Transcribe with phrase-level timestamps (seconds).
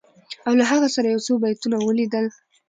[0.47, 2.25] او له هغه سره یو څو بیتونه ولیدل